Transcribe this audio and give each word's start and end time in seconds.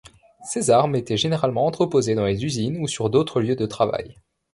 Ces 0.43 0.71
armes 0.71 0.95
étaient 0.95 1.15
généralement 1.15 1.67
entreposées 1.67 2.15
dans 2.15 2.25
les 2.25 2.43
usines 2.43 2.79
ou 2.79 2.87
sur 2.87 3.11
d'autres 3.11 3.39
lieux 3.39 3.55
de 3.55 3.67
travail. 3.67 4.15